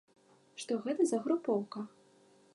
Што 0.63 0.77
гэта 0.87 1.07
за 1.11 1.21
групоўка? 1.29 1.79